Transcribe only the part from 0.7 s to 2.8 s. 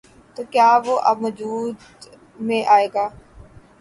وہ اب وجود میں